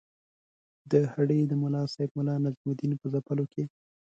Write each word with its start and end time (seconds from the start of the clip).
د 0.91 0.93
هډې 1.13 1.39
د 1.47 1.53
ملاصاحب 1.63 2.09
ملا 2.17 2.35
نجم 2.43 2.67
الدین 2.69 2.91
په 3.01 3.07
ځپلو 3.13 3.45
کې. 3.53 3.63